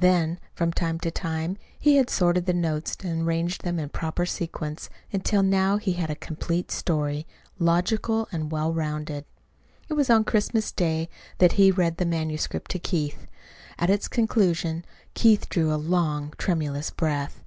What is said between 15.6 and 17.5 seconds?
a long, tremulous breath.